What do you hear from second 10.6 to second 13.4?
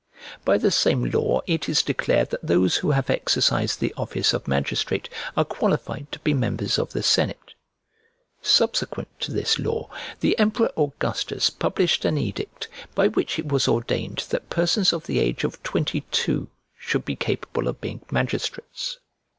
Augustus published an edict, by which